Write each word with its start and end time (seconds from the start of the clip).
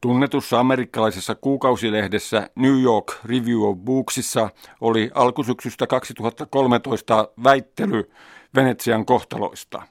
Tunnetussa 0.00 0.60
amerikkalaisessa 0.60 1.34
kuukausilehdessä 1.34 2.50
New 2.56 2.82
York 2.82 3.12
Review 3.24 3.62
of 3.62 3.78
Booksissa 3.78 4.50
oli 4.80 5.10
alkusyksystä 5.14 5.86
2013 5.86 7.28
väittely 7.44 8.10
Venetsian 8.54 9.06
kohtaloista. 9.06 9.82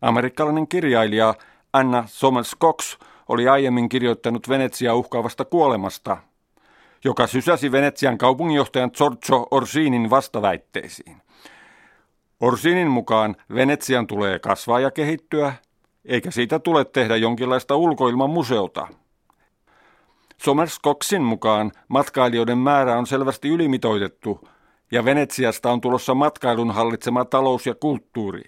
Amerikkalainen 0.00 0.68
kirjailija 0.68 1.34
Anna 1.72 2.04
Somers 2.06 2.56
Cox 2.60 2.98
oli 3.28 3.48
aiemmin 3.48 3.88
kirjoittanut 3.88 4.48
Venetsia 4.48 4.94
uhkaavasta 4.94 5.44
kuolemasta, 5.44 6.16
joka 7.04 7.26
sysäsi 7.26 7.72
Venetsian 7.72 8.18
kaupunginjohtajan 8.18 8.90
Giorgio 8.96 9.46
Orsinin 9.50 10.10
vastaväitteisiin. 10.10 11.16
Orsinin 12.40 12.88
mukaan 12.88 13.36
Venetsian 13.54 14.06
tulee 14.06 14.38
kasvaa 14.38 14.80
ja 14.80 14.90
kehittyä, 14.90 15.54
eikä 16.04 16.30
siitä 16.30 16.58
tule 16.58 16.84
tehdä 16.84 17.16
jonkinlaista 17.16 17.76
ulkoilmamuseota. 17.76 18.88
Somers 20.36 20.80
Coxin 20.84 21.22
mukaan 21.22 21.72
matkailijoiden 21.88 22.58
määrä 22.58 22.98
on 22.98 23.06
selvästi 23.06 23.48
ylimitoitettu 23.48 24.48
ja 24.90 25.04
Venetsiasta 25.04 25.72
on 25.72 25.80
tulossa 25.80 26.14
matkailun 26.14 26.70
hallitsema 26.70 27.24
talous 27.24 27.66
ja 27.66 27.74
kulttuuri. 27.74 28.42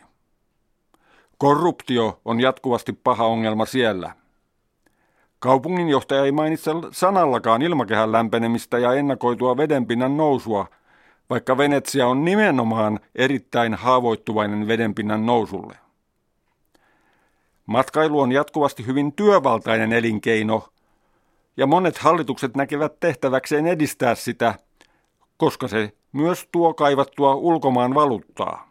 Korruptio 1.38 2.20
on 2.24 2.40
jatkuvasti 2.40 2.92
paha 2.92 3.26
ongelma 3.26 3.66
siellä. 3.66 4.12
Kaupunginjohtaja 5.38 6.24
ei 6.24 6.32
mainitse 6.32 6.70
sanallakaan 6.92 7.62
ilmakehän 7.62 8.12
lämpenemistä 8.12 8.78
ja 8.78 8.92
ennakoitua 8.92 9.56
vedenpinnan 9.56 10.16
nousua, 10.16 10.66
vaikka 11.30 11.58
Venetsia 11.58 12.06
on 12.06 12.24
nimenomaan 12.24 13.00
erittäin 13.14 13.74
haavoittuvainen 13.74 14.68
vedenpinnan 14.68 15.26
nousulle. 15.26 15.76
Matkailu 17.66 18.20
on 18.20 18.32
jatkuvasti 18.32 18.86
hyvin 18.86 19.12
työvaltainen 19.12 19.92
elinkeino, 19.92 20.68
ja 21.56 21.66
monet 21.66 21.98
hallitukset 21.98 22.56
näkevät 22.56 23.00
tehtäväkseen 23.00 23.66
edistää 23.66 24.14
sitä, 24.14 24.54
koska 25.36 25.68
se 25.68 25.92
myös 26.12 26.48
tuo 26.52 26.74
kaivattua 26.74 27.34
ulkomaan 27.34 27.94
valuuttaa. 27.94 28.70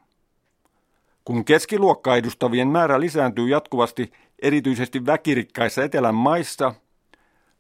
Kun 1.26 1.46
keskiluokkaa 1.46 2.16
edustavien 2.16 2.68
määrä 2.68 3.00
lisääntyy 3.00 3.48
jatkuvasti 3.48 4.12
erityisesti 4.42 5.06
väkirikkaissa 5.06 5.84
etelän 5.84 6.16
maissa, 6.16 6.74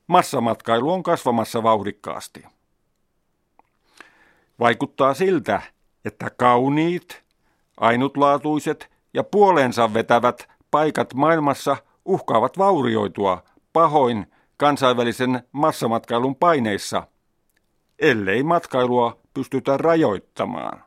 massamatkailu 0.08 0.92
on 0.92 1.04
kasvamassa 1.04 1.64
vauhdikkaasti. 1.64 2.46
Vaikuttaa 4.60 5.14
siltä, 5.14 5.62
että 6.06 6.30
kauniit, 6.30 7.24
ainutlaatuiset 7.78 8.92
ja 9.14 9.24
puoleensa 9.24 9.94
vetävät 9.94 10.50
paikat 10.72 11.14
maailmassa 11.14 11.78
uhkaavat 12.06 12.58
vaurioitua 12.58 13.44
pahoin 13.74 14.28
kansainvälisen 14.58 15.44
massamatkailun 15.52 16.36
paineissa, 16.36 17.08
ellei 18.00 18.44
matkailua 18.44 19.20
pystytä 19.34 19.78
rajoittamaan. 19.78 20.84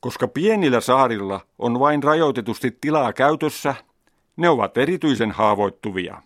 Koska 0.00 0.28
pienillä 0.28 0.80
saarilla 0.80 1.40
on 1.58 1.80
vain 1.80 2.02
rajoitetusti 2.02 2.78
tilaa 2.80 3.12
käytössä, 3.12 3.74
ne 4.36 4.48
ovat 4.48 4.76
erityisen 4.76 5.30
haavoittuvia. 5.30 6.22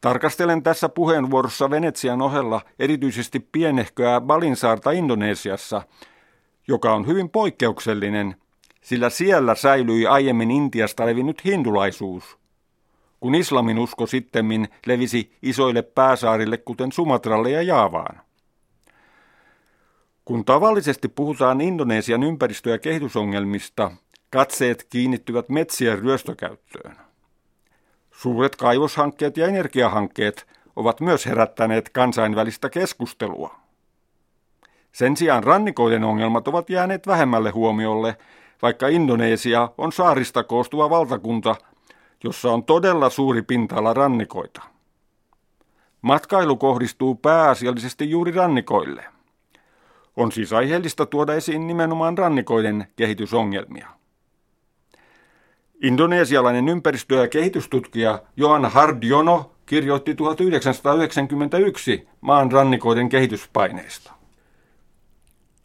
Tarkastelen 0.00 0.62
tässä 0.62 0.88
puheenvuorossa 0.88 1.70
Venetsian 1.70 2.22
ohella 2.22 2.60
erityisesti 2.78 3.40
pienehköä 3.52 4.20
Balinsaarta 4.20 4.90
Indonesiassa, 4.90 5.82
joka 6.68 6.94
on 6.94 7.06
hyvin 7.06 7.30
poikkeuksellinen, 7.30 8.36
sillä 8.80 9.10
siellä 9.10 9.54
säilyi 9.54 10.06
aiemmin 10.06 10.50
Intiasta 10.50 11.06
levinnyt 11.06 11.44
hindulaisuus, 11.44 12.38
kun 13.26 13.34
islamin 13.34 13.78
usko 13.78 14.06
sittemmin 14.06 14.68
levisi 14.86 15.32
isoille 15.42 15.82
pääsaarille 15.82 16.56
kuten 16.56 16.92
Sumatralle 16.92 17.50
ja 17.50 17.62
Jaavaan. 17.62 18.20
Kun 20.24 20.44
tavallisesti 20.44 21.08
puhutaan 21.08 21.60
Indonesian 21.60 22.22
ympäristö- 22.22 22.70
ja 22.70 22.78
kehitysongelmista, 22.78 23.90
katseet 24.30 24.86
kiinnittyvät 24.90 25.48
metsien 25.48 25.98
ryöstökäyttöön. 25.98 26.96
Suuret 28.10 28.56
kaivoshankkeet 28.56 29.36
ja 29.36 29.46
energiahankkeet 29.46 30.46
ovat 30.76 31.00
myös 31.00 31.26
herättäneet 31.26 31.88
kansainvälistä 31.88 32.70
keskustelua. 32.70 33.54
Sen 34.92 35.16
sijaan 35.16 35.44
rannikoiden 35.44 36.04
ongelmat 36.04 36.48
ovat 36.48 36.70
jääneet 36.70 37.06
vähemmälle 37.06 37.50
huomiolle, 37.50 38.16
vaikka 38.62 38.88
Indonesia 38.88 39.68
on 39.78 39.92
saarista 39.92 40.44
koostuva 40.44 40.90
valtakunta, 40.90 41.56
jossa 42.24 42.52
on 42.52 42.64
todella 42.64 43.10
suuri 43.10 43.42
pinta-ala 43.42 43.94
rannikoita. 43.94 44.62
Matkailu 46.02 46.56
kohdistuu 46.56 47.14
pääasiallisesti 47.14 48.10
juuri 48.10 48.32
rannikoille. 48.32 49.04
On 50.16 50.32
siis 50.32 50.52
aiheellista 50.52 51.06
tuoda 51.06 51.34
esiin 51.34 51.66
nimenomaan 51.66 52.18
rannikoiden 52.18 52.86
kehitysongelmia. 52.96 53.88
Indonesialainen 55.82 56.68
ympäristö- 56.68 57.14
ja 57.14 57.28
kehitystutkija 57.28 58.22
Johan 58.36 58.64
Hardiono 58.64 59.52
kirjoitti 59.66 60.14
1991 60.14 62.08
maan 62.20 62.52
rannikoiden 62.52 63.08
kehityspaineista. 63.08 64.12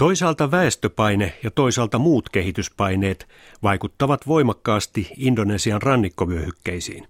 Toisaalta 0.02 0.52
väestöpaine 0.52 1.34
ja 1.44 1.52
toisaalta 1.52 2.00
muut 2.00 2.30
kehityspaineet 2.30 3.28
vaikuttavat 3.64 4.28
voimakkaasti 4.28 5.12
Indonesian 5.18 5.82
rannikkovyöhykkeisiin. 5.82 7.08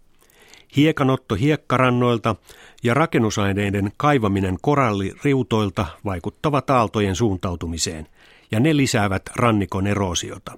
Hiekanotto 0.76 1.36
hiekkarannoilta 1.36 2.36
ja 2.84 2.94
rakennusaineiden 2.94 3.92
kaivaminen 3.98 4.58
koralliriutoilta 4.62 5.86
vaikuttavat 6.06 6.70
aaltojen 6.70 7.16
suuntautumiseen, 7.16 8.08
ja 8.52 8.60
ne 8.60 8.78
lisäävät 8.78 9.24
rannikon 9.36 9.88
eroosiota. 9.88 10.58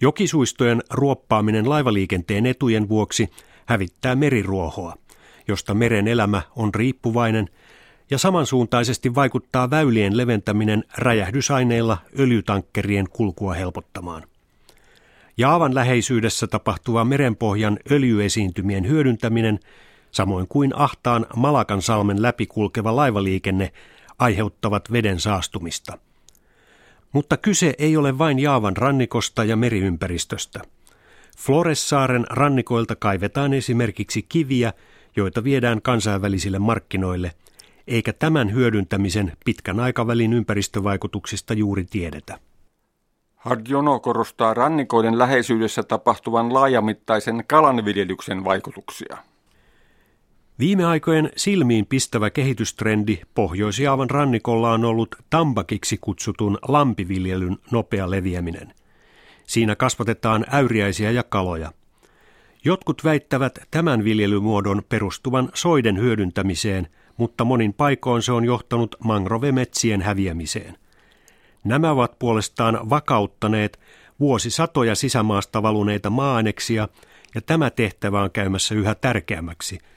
Jokisuistojen 0.00 0.82
ruoppaaminen 0.90 1.68
laivaliikenteen 1.68 2.46
etujen 2.46 2.88
vuoksi 2.88 3.28
hävittää 3.66 4.14
meriruohoa, 4.14 4.94
josta 5.48 5.74
meren 5.74 6.08
elämä 6.08 6.42
on 6.56 6.74
riippuvainen, 6.74 7.48
ja 8.10 8.18
samansuuntaisesti 8.18 9.14
vaikuttaa 9.14 9.70
väylien 9.70 10.16
leventäminen 10.16 10.84
räjähdysaineilla 10.98 11.98
öljytankkerien 12.18 13.08
kulkua 13.10 13.54
helpottamaan. 13.54 14.22
Jaavan 15.36 15.74
läheisyydessä 15.74 16.46
tapahtuva 16.46 17.04
merenpohjan 17.04 17.78
öljyesiintymien 17.90 18.88
hyödyntäminen, 18.88 19.58
samoin 20.10 20.48
kuin 20.48 20.72
ahtaan 20.76 21.26
Malakan 21.36 21.82
salmen 21.82 22.22
läpi 22.22 22.46
kulkeva 22.46 22.96
laivaliikenne, 22.96 23.72
aiheuttavat 24.18 24.92
veden 24.92 25.20
saastumista– 25.20 25.98
mutta 27.16 27.36
kyse 27.36 27.74
ei 27.78 27.96
ole 27.96 28.18
vain 28.18 28.38
Jaavan 28.38 28.76
rannikosta 28.76 29.44
ja 29.44 29.56
meriympäristöstä. 29.56 30.60
Floressaaren 31.38 32.26
rannikoilta 32.30 32.96
kaivetaan 32.96 33.54
esimerkiksi 33.54 34.22
kiviä, 34.22 34.72
joita 35.16 35.44
viedään 35.44 35.82
kansainvälisille 35.82 36.58
markkinoille, 36.58 37.32
eikä 37.86 38.12
tämän 38.12 38.52
hyödyntämisen 38.52 39.32
pitkän 39.44 39.80
aikavälin 39.80 40.32
ympäristövaikutuksista 40.32 41.54
juuri 41.54 41.84
tiedetä. 41.84 42.38
Hardjono 43.36 44.00
korostaa 44.00 44.54
rannikoiden 44.54 45.18
läheisyydessä 45.18 45.82
tapahtuvan 45.82 46.54
laajamittaisen 46.54 47.44
kalanviljelyksen 47.46 48.44
vaikutuksia. 48.44 49.16
Viime 50.58 50.84
aikojen 50.84 51.30
silmiin 51.36 51.86
pistävä 51.86 52.30
kehitystrendi 52.30 53.20
Pohjois-Jaavan 53.34 54.10
rannikolla 54.10 54.72
on 54.72 54.84
ollut 54.84 55.16
tambakiksi 55.30 55.98
kutsutun 56.00 56.58
lampiviljelyn 56.68 57.56
nopea 57.70 58.10
leviäminen. 58.10 58.74
Siinä 59.46 59.76
kasvatetaan 59.76 60.44
äyriäisiä 60.52 61.10
ja 61.10 61.22
kaloja. 61.22 61.72
Jotkut 62.64 63.04
väittävät 63.04 63.58
tämän 63.70 64.04
viljelymuodon 64.04 64.82
perustuvan 64.88 65.48
soiden 65.54 65.98
hyödyntämiseen, 65.98 66.88
mutta 67.16 67.44
monin 67.44 67.74
paikoin 67.74 68.22
se 68.22 68.32
on 68.32 68.44
johtanut 68.44 68.96
mangrovemetsien 69.04 70.02
häviämiseen. 70.02 70.78
Nämä 71.64 71.90
ovat 71.90 72.18
puolestaan 72.18 72.90
vakauttaneet 72.90 73.80
vuosisatoja 74.20 74.94
sisämaasta 74.94 75.62
valuneita 75.62 76.10
maaneksia, 76.10 76.88
ja 77.34 77.40
tämä 77.40 77.70
tehtävä 77.70 78.22
on 78.22 78.30
käymässä 78.30 78.74
yhä 78.74 78.94
tärkeämmäksi– 78.94 79.78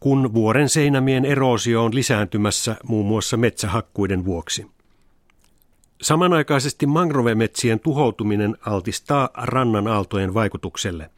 kun 0.00 0.34
vuoren 0.34 0.68
seinämien 0.68 1.24
eroosio 1.24 1.84
on 1.84 1.94
lisääntymässä 1.94 2.76
muun 2.84 3.06
muassa 3.06 3.36
metsähakkuiden 3.36 4.24
vuoksi. 4.24 4.66
Samanaikaisesti 6.02 6.86
mangrovemetsien 6.86 7.80
tuhoutuminen 7.80 8.56
altistaa 8.66 9.28
rannan 9.34 9.88
aaltojen 9.88 10.34
vaikutukselle. 10.34 11.10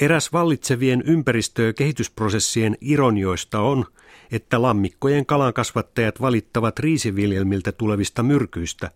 Eräs 0.00 0.32
vallitsevien 0.32 1.02
ympäristö- 1.06 1.62
ja 1.62 1.72
kehitysprosessien 1.72 2.76
ironioista 2.80 3.60
on, 3.60 3.84
että 4.32 4.62
lammikkojen 4.62 5.26
kalankasvattajat 5.26 6.20
valittavat 6.20 6.78
riisiviljelmiltä 6.78 7.72
tulevista 7.72 8.22
myrkyistä, 8.22 8.90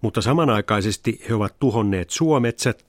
mutta 0.00 0.20
samanaikaisesti 0.20 1.24
he 1.28 1.34
ovat 1.34 1.54
tuhonneet 1.60 2.10
suometsät, 2.10 2.86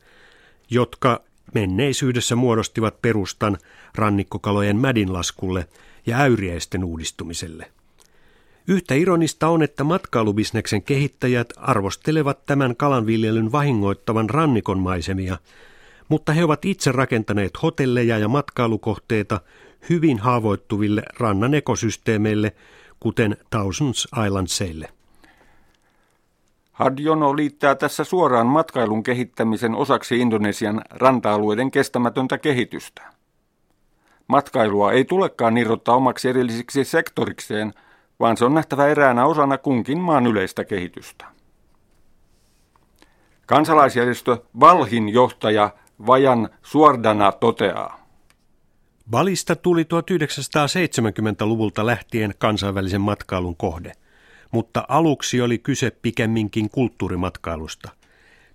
jotka 0.70 1.22
menneisyydessä 1.54 2.36
muodostivat 2.36 3.02
perustan 3.02 3.58
rannikkokalojen 3.96 4.78
mädinlaskulle 4.78 5.68
ja 6.06 6.18
äyriäisten 6.18 6.84
uudistumiselle. 6.84 7.72
Yhtä 8.68 8.96
ironista 8.96 9.48
on, 9.48 9.64
että 9.64 9.84
matkailubisneksen 9.84 10.84
kehittäjät 10.84 11.54
arvostelevat 11.58 12.46
tämän 12.46 12.76
kalanviljelyn 12.76 13.52
vahingoittavan 13.52 14.30
rannikon 14.30 14.80
maisemia, 14.80 15.38
mutta 16.10 16.34
he 16.34 16.44
ovat 16.44 16.66
itse 16.66 16.92
rakentaneet 16.92 17.64
hotelleja 17.64 18.18
ja 18.18 18.28
matkailukohteita 18.28 19.42
hyvin 19.90 20.20
haavoittuville 20.20 21.04
rannan 21.20 21.54
ekosysteemeille, 21.54 22.56
kuten 23.00 23.38
Thousands 23.50 24.08
Islandseille. 24.26 24.90
Hadjono 26.72 27.36
liittää 27.36 27.76
tässä 27.76 28.04
suoraan 28.04 28.48
matkailun 28.48 29.04
kehittämisen 29.04 29.76
osaksi 29.76 30.20
Indonesian 30.20 30.82
ranta-alueiden 30.90 31.72
kestämätöntä 31.72 32.38
kehitystä. 32.38 33.02
Matkailua 34.28 34.92
ei 34.92 35.06
tulekaan 35.06 35.58
irrottaa 35.58 35.96
omaksi 35.96 36.30
erilliseksi 36.30 36.84
sektorikseen, 36.84 37.74
vaan 38.20 38.38
se 38.38 38.46
on 38.46 38.54
nähtävä 38.54 38.88
eräänä 38.88 39.26
osana 39.26 39.58
kunkin 39.58 40.00
maan 40.00 40.28
yleistä 40.28 40.66
kehitystä. 40.66 41.26
Kansalaisjärjestö 43.46 44.38
Valhin 44.60 45.10
johtaja 45.10 45.70
Vajan 46.08 46.50
Suordana 46.62 47.32
toteaa. 47.32 48.07
Balista 49.10 49.56
tuli 49.56 49.84
1970-luvulta 49.84 51.86
lähtien 51.86 52.34
kansainvälisen 52.38 53.02
matkailun 53.02 53.56
kohde– 53.56 53.92
mutta 54.52 54.86
aluksi 54.88 55.42
oli 55.42 55.58
kyse 55.58 55.92
pikemminkin 55.92 56.70
kulttuurimatkailusta. 56.70 57.90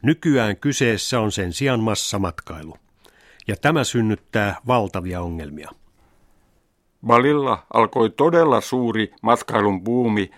Nykyään 0.03 0.57
kyseessä 0.57 1.21
on 1.21 1.33
sen 1.33 1.53
sijaan 1.53 1.81
massamatkailu. 1.81 2.77
Ja 3.49 3.57
tämä 3.57 3.85
synnyttää 3.85 4.57
valtavia 4.67 5.21
ongelmia. 5.21 5.71
Balilla 7.07 7.67
alkoi 7.75 8.11
todella 8.11 8.61
suuri 8.61 9.15
matkailun 9.23 9.85
buumi 9.85 10.31
1980- 10.33 10.35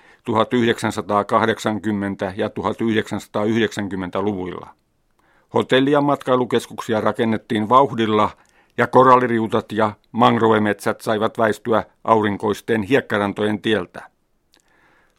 ja 2.36 2.48
1990-luvuilla. 2.48 4.74
Hotelli- 5.54 5.90
ja 5.90 6.00
matkailukeskuksia 6.00 7.00
rakennettiin 7.00 7.68
vauhdilla 7.68 8.30
ja 8.78 8.86
koralliriutat 8.86 9.72
ja 9.72 9.92
mangrovemetsät 10.12 11.00
saivat 11.00 11.38
väistyä 11.38 11.84
aurinkoisten 12.04 12.82
hiekkarantojen 12.82 13.62
tieltä. 13.62 14.02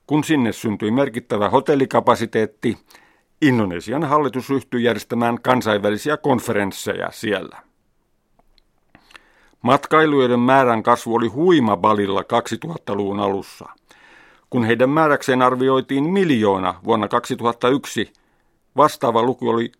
Kun 0.08 0.24
sinne 0.24 0.52
syntyi 0.52 0.92
merkittävä 0.92 1.50
hotellikapasiteetti, 1.50 2.78
Indonesian 3.42 4.04
hallitus 4.04 4.50
ryhtyi 4.50 4.84
järjestämään 4.84 5.42
kansainvälisiä 5.42 6.18
konferensseja 6.18 7.12
siellä. 7.12 7.58
Matkailijoiden 9.62 10.40
määrän 10.40 10.84
kasvu 10.84 11.16
oli 11.16 11.28
huima 11.28 11.78
Balilla 11.78 12.22
2000-luvun 12.22 13.20
alussa. 13.20 13.70
Kun 14.50 14.64
heidän 14.64 14.90
määräkseen 14.90 15.42
arvioitiin 15.42 16.04
miljoona 16.04 16.74
vuonna 16.84 17.08
2001, 17.08 18.14
vastaava 18.78 19.24
luku 19.24 19.50
oli 19.50 19.72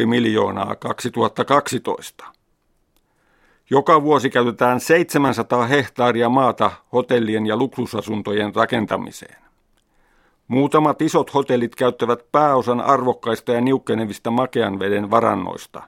2,5 0.00 0.06
miljoonaa 0.06 0.76
2012. 0.76 2.39
Joka 3.72 4.02
vuosi 4.02 4.30
käytetään 4.30 4.80
700 4.80 5.66
hehtaaria 5.66 6.28
maata 6.28 6.70
hotellien 6.92 7.46
ja 7.46 7.56
luksusasuntojen 7.56 8.54
rakentamiseen. 8.54 9.36
Muutamat 10.48 11.02
isot 11.02 11.34
hotellit 11.34 11.74
käyttävät 11.74 12.32
pääosan 12.32 12.80
arvokkaista 12.80 13.52
ja 13.52 13.60
niukkenevista 13.60 14.30
makean 14.30 14.78
veden 14.78 15.10
varannoista. 15.10 15.82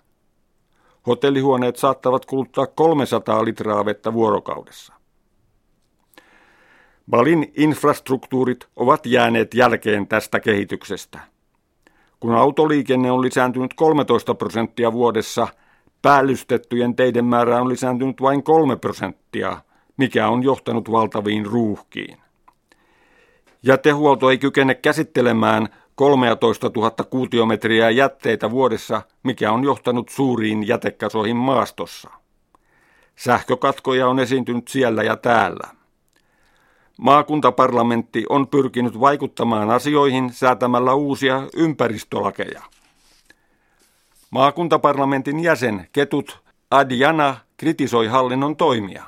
Hotellihuoneet 1.07 1.77
saattavat 1.77 2.27
kuluttaa 2.27 2.67
300 2.67 3.45
litraa 3.45 3.85
vettä 3.85 4.13
vuorokaudessa. 4.13 4.93
Balin 7.11 7.53
infrastruktuurit 7.57 8.69
ovat 8.77 9.07
jääneet 9.07 9.55
jälkeen 9.55 10.07
tästä 10.07 10.41
kehityksestä. 10.41 11.21
Kun 12.21 12.35
autoliikenne 12.35 13.11
on 13.11 13.23
lisääntynyt 13.23 13.75
13 13.75 14.35
prosenttia 14.35 14.93
vuodessa– 14.93 15.49
Päällystettyjen 16.03 16.97
teiden 16.97 17.25
määrä 17.25 17.61
on 17.61 17.69
lisääntynyt 17.69 18.21
vain 18.21 18.43
kolme 18.43 18.77
prosenttia, 18.77 19.59
mikä 19.97 20.29
on 20.29 20.43
johtanut 20.43 20.91
valtaviin 20.91 21.47
ruuhkiin. 21.47 22.17
Jätehuolto 23.63 24.31
ei 24.31 24.39
kykene 24.39 24.75
käsittelemään 24.75 25.69
13 25.95 26.71
000 26.77 26.91
kuutiometriä 26.91 27.91
jätteitä 27.91 28.51
vuodessa, 28.51 29.03
mikä 29.23 29.53
on 29.53 29.65
johtanut 29.65 30.09
suuriin 30.09 30.69
jätekasoihin 30.69 31.37
maastossa. 31.37 32.11
Sähkökatkoja 33.17 34.09
on 34.09 34.19
esiintynyt 34.19 34.69
siellä 34.69 35.03
ja 35.03 35.17
täällä. 35.17 35.69
Maakuntaparlamentti 36.99 38.25
on 38.29 38.49
pyrkinyt 38.49 39.01
vaikuttamaan 39.01 39.71
asioihin 39.71 40.33
säätämällä 40.33 40.95
uusia 40.95 41.43
ympäristölakeja. 41.57 42.63
Maakuntaparlamentin 44.33 45.41
jäsen 45.41 45.89
Ketut 45.93 46.43
Adjana 46.71 47.37
kritisoi 47.57 48.07
hallinnon 48.07 48.57
toimia. 48.57 49.05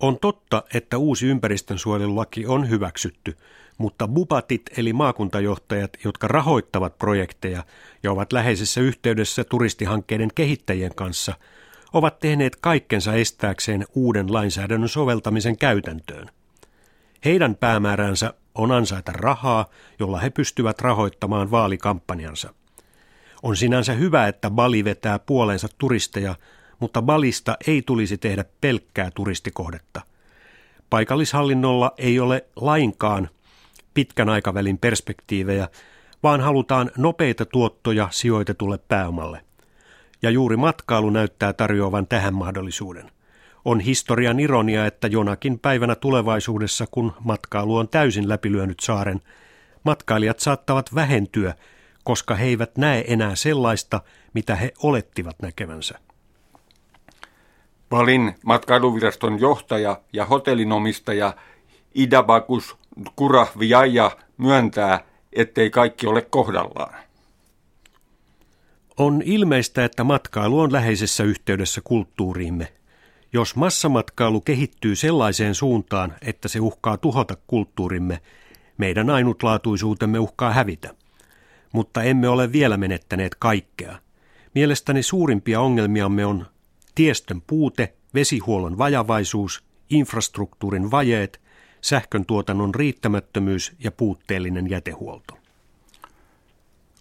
On 0.00 0.18
totta, 0.18 0.62
että 0.74 0.98
uusi 0.98 1.26
ympäristönsuojelulaki 1.26 2.46
on 2.46 2.70
hyväksytty, 2.70 3.36
mutta 3.78 4.08
bupatit 4.08 4.62
eli 4.76 4.92
maakuntajohtajat, 4.92 5.90
jotka 6.04 6.28
rahoittavat 6.28 6.98
projekteja 6.98 7.64
ja 8.02 8.12
ovat 8.12 8.32
läheisessä 8.32 8.80
yhteydessä 8.80 9.44
turistihankkeiden 9.44 10.30
kehittäjien 10.34 10.94
kanssa, 10.94 11.34
ovat 11.92 12.18
tehneet 12.18 12.56
kaikkensa 12.56 13.14
estääkseen 13.14 13.86
uuden 13.94 14.32
lainsäädännön 14.32 14.88
soveltamisen 14.88 15.58
käytäntöön. 15.58 16.28
Heidän 17.24 17.54
päämääränsä 17.54 18.34
on 18.54 18.72
ansaita 18.72 19.12
rahaa, 19.12 19.66
jolla 19.98 20.18
he 20.18 20.30
pystyvät 20.30 20.80
rahoittamaan 20.80 21.50
vaalikampanjansa. 21.50 22.54
On 23.42 23.56
sinänsä 23.56 23.92
hyvä, 23.92 24.28
että 24.28 24.50
Bali 24.50 24.84
vetää 24.84 25.18
puoleensa 25.18 25.68
turisteja, 25.78 26.34
mutta 26.78 27.02
Balista 27.02 27.56
ei 27.66 27.82
tulisi 27.82 28.18
tehdä 28.18 28.44
pelkkää 28.60 29.10
turistikohdetta. 29.14 30.00
Paikallishallinnolla 30.90 31.92
ei 31.98 32.20
ole 32.20 32.44
lainkaan 32.56 33.28
pitkän 33.94 34.28
aikavälin 34.28 34.78
perspektiivejä, 34.78 35.68
vaan 36.22 36.40
halutaan 36.40 36.90
nopeita 36.96 37.46
tuottoja 37.46 38.08
sijoitetulle 38.10 38.78
pääomalle. 38.78 39.40
Ja 40.22 40.30
juuri 40.30 40.56
matkailu 40.56 41.10
näyttää 41.10 41.52
tarjoavan 41.52 42.06
tähän 42.06 42.34
mahdollisuuden. 42.34 43.10
On 43.64 43.80
historian 43.80 44.40
ironia, 44.40 44.86
että 44.86 45.06
jonakin 45.06 45.58
päivänä 45.58 45.94
tulevaisuudessa, 45.94 46.86
kun 46.90 47.12
matkailu 47.24 47.76
on 47.76 47.88
täysin 47.88 48.28
läpilyönyt 48.28 48.80
saaren, 48.80 49.20
matkailijat 49.84 50.40
saattavat 50.40 50.94
vähentyä– 50.94 51.54
koska 52.10 52.34
he 52.34 52.44
eivät 52.46 52.76
näe 52.76 53.04
enää 53.06 53.34
sellaista, 53.34 54.00
mitä 54.34 54.56
he 54.56 54.72
olettivat 54.82 55.36
näkevänsä. 55.42 55.98
Valin 57.90 58.34
matkailuviraston 58.44 59.40
johtaja 59.40 60.00
ja 60.12 60.24
hotellinomistaja 60.24 61.34
Idabakus 61.94 62.76
Kurahviaja 63.16 64.10
myöntää, 64.36 65.04
ettei 65.32 65.70
kaikki 65.70 66.06
ole 66.06 66.22
kohdallaan. 66.22 66.94
On 68.96 69.22
ilmeistä, 69.24 69.84
että 69.84 70.04
matkailu 70.04 70.60
on 70.60 70.72
läheisessä 70.72 71.24
yhteydessä 71.24 71.80
kulttuuriimme. 71.84 72.72
Jos 73.32 73.56
massamatkailu 73.56 74.40
kehittyy 74.40 74.96
sellaiseen 74.96 75.54
suuntaan, 75.54 76.14
että 76.22 76.48
se 76.48 76.60
uhkaa 76.60 76.96
tuhota 76.96 77.36
kulttuurimme, 77.46 78.20
meidän 78.78 79.10
ainutlaatuisuutemme 79.10 80.18
uhkaa 80.18 80.52
hävitä 80.52 80.99
mutta 81.72 82.02
emme 82.02 82.28
ole 82.28 82.52
vielä 82.52 82.76
menettäneet 82.76 83.34
kaikkea. 83.34 83.98
Mielestäni 84.54 85.02
suurimpia 85.02 85.60
ongelmiamme 85.60 86.26
on 86.26 86.46
tiestön 86.94 87.42
puute, 87.46 87.94
vesihuollon 88.14 88.78
vajavaisuus, 88.78 89.64
infrastruktuurin 89.90 90.90
vajeet, 90.90 91.40
sähkön 91.80 92.26
tuotannon 92.26 92.74
riittämättömyys 92.74 93.72
ja 93.78 93.90
puutteellinen 93.92 94.70
jätehuolto. 94.70 95.34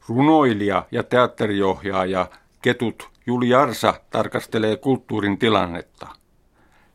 Runoilija 0.08 0.86
ja 0.92 1.04
teatteriohjaaja 1.04 2.30
Ketut 2.62 3.10
Juli 3.26 3.54
Arsa 3.54 4.02
tarkastelee 4.10 4.78
kulttuurin 4.78 5.38
tilannetta. 5.38 6.08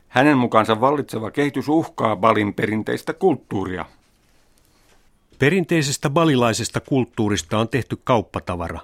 Hänen 0.09 0.39
mukaansa 0.39 0.81
vallitseva 0.81 1.31
kehitys 1.31 1.69
uhkaa 1.69 2.17
Balin 2.17 2.55
perinteistä 2.55 3.13
kulttuuria. 3.13 3.85
Perinteisestä 5.39 6.11
balilaisesta 6.11 6.81
kulttuurista 6.81 7.59
on 7.59 7.69
tehty 7.69 7.97
kauppatavara. 8.05 8.81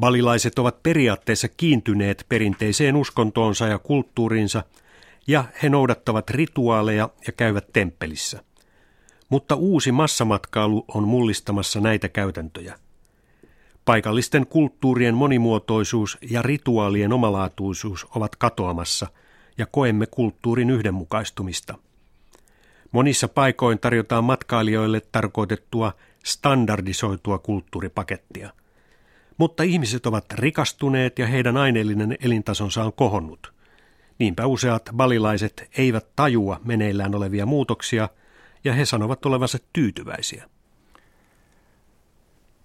Balilaiset 0.00 0.58
ovat 0.58 0.82
periaatteessa 0.82 1.48
kiintyneet 1.48 2.26
perinteiseen 2.28 2.96
uskontoonsa 2.96 3.66
ja 3.66 3.78
kulttuuriinsa, 3.78 4.64
ja 5.26 5.44
he 5.62 5.68
noudattavat 5.68 6.30
rituaaleja 6.30 7.08
ja 7.26 7.32
käyvät 7.32 7.72
temppelissä. 7.72 8.42
Mutta 9.28 9.54
uusi 9.54 9.92
massamatkailu 9.92 10.84
on 10.94 11.08
mullistamassa 11.08 11.80
näitä 11.80 12.08
käytäntöjä. 12.08 12.78
Paikallisten 13.84 14.46
kulttuurien 14.46 15.14
monimuotoisuus 15.14 16.18
ja 16.30 16.42
rituaalien 16.42 17.12
omalaatuisuus 17.12 18.06
ovat 18.14 18.36
katoamassa 18.36 19.06
ja 19.58 19.66
koemme 19.66 20.06
kulttuurin 20.06 20.70
yhdenmukaistumista. 20.70 21.74
Monissa 22.92 23.28
paikoin 23.28 23.78
tarjotaan 23.78 24.24
matkailijoille 24.24 25.00
tarkoitettua 25.12 25.92
standardisoitua 26.24 27.38
kulttuuripakettia. 27.38 28.50
Mutta 29.36 29.62
ihmiset 29.62 30.06
ovat 30.06 30.24
rikastuneet 30.32 31.18
ja 31.18 31.26
heidän 31.26 31.56
aineellinen 31.56 32.16
elintasonsa 32.24 32.84
on 32.84 32.92
kohonnut. 32.92 33.52
Niinpä 34.18 34.46
useat 34.46 34.82
balilaiset 34.96 35.68
eivät 35.78 36.06
tajua 36.16 36.60
meneillään 36.64 37.14
olevia 37.14 37.46
muutoksia 37.46 38.08
ja 38.64 38.72
he 38.72 38.84
sanovat 38.84 39.26
olevansa 39.26 39.58
tyytyväisiä. 39.72 40.48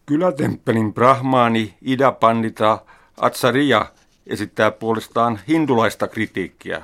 Kylätemppelin 0.05 0.93
brahmaani 0.93 1.77
Ida 1.81 2.11
Pandita 2.11 2.85
Atsaria 3.17 3.85
esittää 4.27 4.71
puolestaan 4.71 5.39
hindulaista 5.47 6.07
kritiikkiä. 6.07 6.81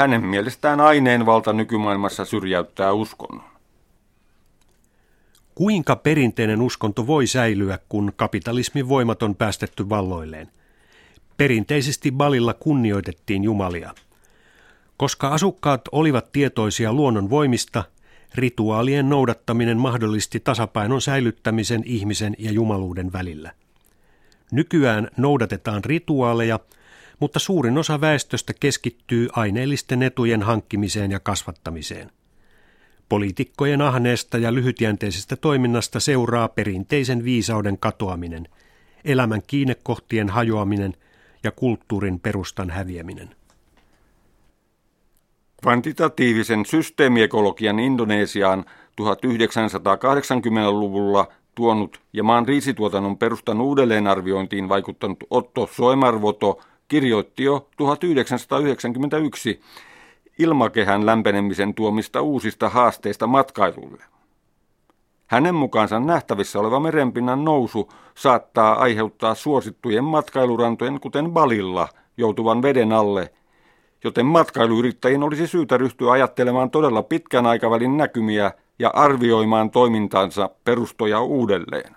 Hänen 0.00 0.24
mielestään 0.24 0.80
aineenvalta 0.80 1.52
nykymaailmassa 1.52 2.24
syrjäyttää 2.24 2.92
uskonnon. 2.92 3.44
Kuinka 5.54 5.96
perinteinen 5.96 6.62
uskonto 6.62 7.06
voi 7.06 7.26
säilyä, 7.26 7.78
kun 7.88 8.12
kapitalismin 8.16 8.88
voimat 8.88 9.22
on 9.22 9.34
päästetty 9.34 9.88
valloilleen? 9.88 10.48
Perinteisesti 11.36 12.12
Balilla 12.12 12.54
kunnioitettiin 12.54 13.44
jumalia. 13.44 13.94
Koska 14.96 15.28
asukkaat 15.28 15.82
olivat 15.92 16.32
tietoisia 16.32 16.92
luonnon 16.92 17.30
voimista, 17.30 17.84
rituaalien 18.34 19.08
noudattaminen 19.08 19.78
mahdollisti 19.78 20.40
tasapainon 20.40 21.00
säilyttämisen 21.00 21.82
ihmisen 21.84 22.36
ja 22.38 22.52
jumaluuden 22.52 23.12
välillä. 23.12 23.52
Nykyään 24.52 25.08
noudatetaan 25.16 25.84
rituaaleja, 25.84 26.58
mutta 27.20 27.38
suurin 27.38 27.78
osa 27.78 28.00
väestöstä 28.00 28.52
keskittyy 28.60 29.28
aineellisten 29.32 30.02
etujen 30.02 30.42
hankkimiseen 30.42 31.10
ja 31.10 31.20
kasvattamiseen. 31.20 32.10
Poliitikkojen 33.08 33.82
ahneesta 33.82 34.38
ja 34.38 34.54
lyhytjänteisestä 34.54 35.36
toiminnasta 35.36 36.00
seuraa 36.00 36.48
perinteisen 36.48 37.24
viisauden 37.24 37.78
katoaminen, 37.78 38.48
elämän 39.04 39.42
kiinnekohtien 39.46 40.28
hajoaminen 40.28 40.94
ja 41.44 41.50
kulttuurin 41.50 42.20
perustan 42.20 42.70
häviäminen. 42.70 43.30
Kvantitatiivisen 45.62 46.66
systeemiekologian 46.66 47.78
Indonesiaan 47.78 48.64
1980-luvulla 49.00 51.28
tuonut 51.54 52.00
ja 52.12 52.22
maan 52.22 52.48
riisituotannon 52.48 53.18
perustan 53.18 53.60
uudelleenarviointiin 53.60 54.68
vaikuttanut 54.68 55.24
Otto 55.30 55.68
Soemarvoto 55.72 56.60
kirjoitti 56.90 57.44
jo 57.44 57.68
1991 57.76 59.60
ilmakehän 60.38 61.06
lämpenemisen 61.06 61.74
tuomista 61.74 62.22
uusista 62.22 62.68
haasteista 62.68 63.26
matkailulle. 63.26 64.04
Hänen 65.26 65.54
mukaansa 65.54 66.00
nähtävissä 66.00 66.58
oleva 66.58 66.80
merenpinnan 66.80 67.44
nousu 67.44 67.92
saattaa 68.14 68.74
aiheuttaa 68.74 69.34
suosittujen 69.34 70.04
matkailurantojen, 70.04 71.00
kuten 71.00 71.30
Balilla, 71.30 71.88
joutuvan 72.16 72.62
veden 72.62 72.92
alle, 72.92 73.32
joten 74.04 74.26
matkailuyrittäjien 74.26 75.22
olisi 75.22 75.46
syytä 75.46 75.76
ryhtyä 75.76 76.12
ajattelemaan 76.12 76.70
todella 76.70 77.02
pitkän 77.02 77.46
aikavälin 77.46 77.96
näkymiä 77.96 78.52
ja 78.78 78.90
arvioimaan 78.94 79.70
toimintansa 79.70 80.50
perustoja 80.64 81.20
uudelleen. 81.20 81.96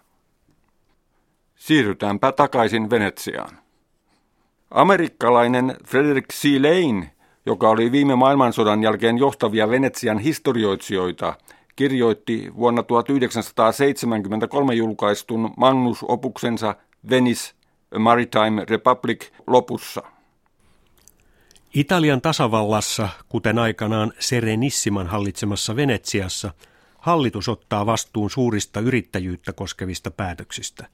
Siirrytäänpä 1.55 2.31
takaisin 2.31 2.89
Venetsiaan. 2.89 3.62
Amerikkalainen 4.74 5.75
Frederick 5.88 6.34
C. 6.34 6.44
Lane, 6.46 7.12
joka 7.46 7.70
oli 7.70 7.92
viime 7.92 8.15
maailmansodan 8.15 8.84
jälkeen 8.84 9.18
johtavia 9.18 9.70
Venetsian 9.70 10.20
historioitsijoita, 10.20 11.34
kirjoitti 11.75 12.51
vuonna 12.56 12.84
1973 12.84 14.74
julkaistun 14.74 15.53
Magnus 15.58 16.00
Opuksensa 16.08 16.75
Venice, 17.10 17.53
Maritime 18.00 18.65
Republic 18.70 19.30
lopussa. 19.48 20.03
Italian 21.74 22.22
tasavallassa, 22.22 23.10
kuten 23.30 23.60
aikanaan 23.60 24.13
Serenissiman 24.20 25.08
hallitsemassa 25.08 25.75
Venetsiassa, 25.75 26.53
hallitus 26.98 27.50
ottaa 27.50 27.86
vastuun 27.86 28.30
suurista 28.30 28.80
yrittäjyyttä 28.80 29.53
koskevista 29.53 30.12
päätöksistä. 30.12 30.88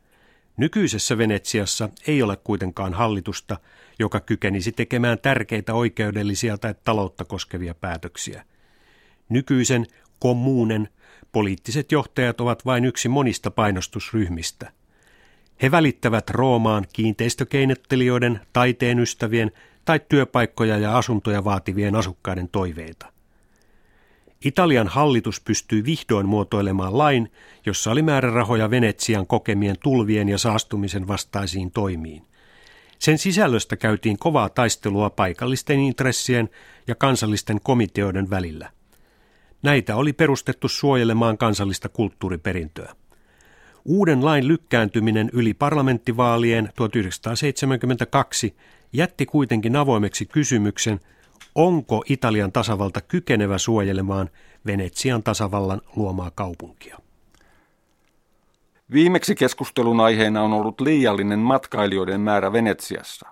Nykyisessä 0.59 1.17
Venetsiassa 1.17 1.89
ei 2.07 2.23
ole 2.23 2.37
kuitenkaan 2.43 2.93
hallitusta, 2.93 3.57
joka 3.99 4.19
kykenisi 4.19 4.71
tekemään 4.71 5.19
tärkeitä 5.19 5.73
oikeudellisia 5.73 6.57
tai 6.57 6.75
taloutta 6.83 7.25
koskevia 7.25 7.73
päätöksiä. 7.73 8.43
Nykyisen 9.29 9.87
kommunen 10.19 10.89
poliittiset 11.31 11.91
johtajat 11.91 12.41
ovat 12.41 12.65
vain 12.65 12.85
yksi 12.85 13.09
monista 13.09 13.51
painostusryhmistä. 13.51 14.71
He 15.61 15.71
välittävät 15.71 16.29
Roomaan 16.29 16.85
kiinteistökeinottelijoiden, 16.93 18.41
taiteen 18.53 18.99
ystävien 18.99 19.51
tai 19.85 20.01
työpaikkoja 20.09 20.77
ja 20.77 20.97
asuntoja 20.97 21.43
vaativien 21.43 21.95
asukkaiden 21.95 22.49
toiveita. 22.49 23.18
Italian 24.45 24.87
hallitus 24.87 25.41
pystyi 25.41 25.85
vihdoin 25.85 26.25
muotoilemaan 26.25 26.97
lain, 26.97 27.31
jossa 27.65 27.91
oli 27.91 28.01
määrärahoja 28.01 28.69
Venetsian 28.69 29.27
kokemien 29.27 29.75
tulvien 29.83 30.29
ja 30.29 30.37
saastumisen 30.37 31.07
vastaisiin 31.07 31.71
toimiin. 31.71 32.23
Sen 32.99 33.17
sisällöstä 33.17 33.75
käytiin 33.75 34.19
kovaa 34.19 34.49
taistelua 34.49 35.09
paikallisten 35.09 35.79
intressien 35.79 36.49
ja 36.87 36.95
kansallisten 36.95 37.61
komiteoiden 37.63 38.29
välillä. 38.29 38.69
Näitä 39.63 39.95
oli 39.95 40.13
perustettu 40.13 40.67
suojelemaan 40.67 41.37
kansallista 41.37 41.89
kulttuuriperintöä. 41.89 42.95
Uuden 43.85 44.25
lain 44.25 44.47
lykkääntyminen 44.47 45.29
yli 45.33 45.53
parlamenttivaalien 45.53 46.69
1972 46.75 48.55
jätti 48.93 49.25
kuitenkin 49.25 49.75
avoimeksi 49.75 50.25
kysymyksen, 50.25 50.99
onko 51.55 52.03
Italian 52.09 52.51
tasavalta 52.51 53.01
kykenevä 53.01 53.57
suojelemaan 53.57 54.29
Venetsian 54.65 55.23
tasavallan 55.23 55.81
luomaa 55.95 56.31
kaupunkia. 56.35 56.97
Viimeksi 58.91 59.35
keskustelun 59.35 59.99
aiheena 59.99 60.41
on 60.41 60.53
ollut 60.53 60.81
liiallinen 60.81 61.39
matkailijoiden 61.39 62.21
määrä 62.21 62.53
Venetsiassa. 62.53 63.29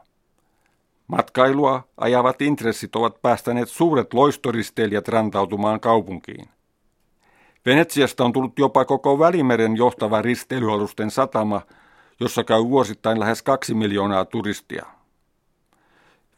Matkailua 1.08 1.88
ajavat 1.98 2.42
intressit 2.42 2.96
ovat 2.96 3.22
päästäneet 3.22 3.70
suuret 3.70 4.14
loistoristeilijät 4.14 5.08
rantautumaan 5.08 5.80
kaupunkiin. 5.80 6.50
Venetsiasta 7.66 8.26
on 8.26 8.34
tullut 8.34 8.60
jopa 8.60 8.86
koko 8.86 9.20
Välimeren 9.20 9.78
johtava 9.78 10.22
risteilyalusten 10.22 11.12
satama, 11.12 11.62
jossa 12.20 12.44
käy 12.44 12.64
vuosittain 12.64 13.20
lähes 13.20 13.44
kaksi 13.44 13.74
miljoonaa 13.74 14.26
turistia. 14.26 14.86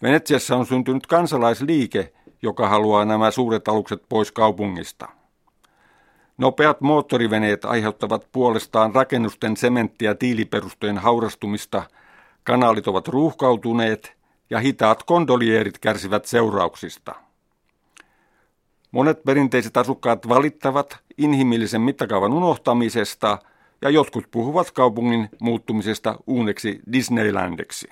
Venetsiassa 0.04 0.56
on 0.56 0.66
syntynyt 0.66 1.08
kansalaisliike, 1.08 2.14
joka 2.42 2.70
haluaa 2.70 3.06
nämä 3.06 3.32
suuret 3.32 3.68
alukset 3.68 4.04
pois 4.10 4.32
kaupungista. 4.32 5.10
Nopeat 6.38 6.82
moottoriveneet 6.82 7.66
aiheuttavat 7.66 8.28
puolestaan 8.32 8.96
rakennusten 8.96 9.58
sementti- 9.58 10.06
ja 10.06 10.16
tiiliperustojen 10.16 10.98
haurastumista, 10.98 11.84
kanaalit 12.44 12.88
ovat 12.88 13.08
ruuhkautuneet 13.08 14.18
ja 14.50 14.60
hitaat 14.60 15.04
kondolierit 15.04 15.78
kärsivät 15.78 16.26
seurauksista. 16.26 17.16
Monet 18.92 19.24
perinteiset 19.24 19.78
asukkaat 19.78 20.30
valittavat 20.30 20.98
inhimillisen 21.18 21.82
mittakaavan 21.82 22.34
unohtamisesta 22.34 23.40
ja 23.82 23.90
jotkut 23.90 24.26
puhuvat 24.32 24.72
kaupungin 24.72 25.30
muuttumisesta 25.42 26.16
uuneksi 26.28 26.80
Disneylandiksi. 26.94 27.88